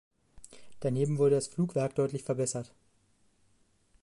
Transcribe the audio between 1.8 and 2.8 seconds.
deutlich verbessert.